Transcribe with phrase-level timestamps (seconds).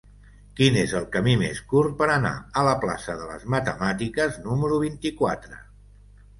[0.59, 4.83] Quin és el camí més curt per anar a la plaça de les Matemàtiques número
[4.89, 5.65] vint-i-quatre?